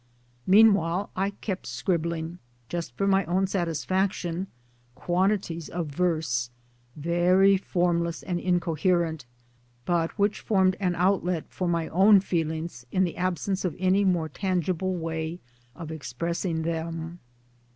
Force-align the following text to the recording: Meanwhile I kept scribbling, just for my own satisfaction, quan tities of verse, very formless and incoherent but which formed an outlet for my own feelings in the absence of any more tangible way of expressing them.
Meanwhile 0.47 1.11
I 1.15 1.29
kept 1.29 1.67
scribbling, 1.67 2.39
just 2.69 2.97
for 2.97 3.05
my 3.05 3.23
own 3.25 3.45
satisfaction, 3.45 4.47
quan 4.95 5.29
tities 5.29 5.69
of 5.69 5.89
verse, 5.89 6.49
very 6.95 7.55
formless 7.55 8.23
and 8.23 8.39
incoherent 8.39 9.25
but 9.85 10.17
which 10.17 10.39
formed 10.39 10.75
an 10.79 10.95
outlet 10.95 11.45
for 11.49 11.67
my 11.67 11.87
own 11.89 12.19
feelings 12.19 12.83
in 12.91 13.03
the 13.03 13.15
absence 13.17 13.63
of 13.63 13.75
any 13.77 14.03
more 14.03 14.27
tangible 14.27 14.95
way 14.95 15.39
of 15.75 15.91
expressing 15.91 16.63
them. 16.63 17.19